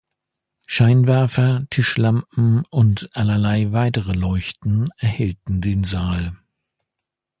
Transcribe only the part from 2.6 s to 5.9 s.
und allerlei weitere Leuchten erhellten den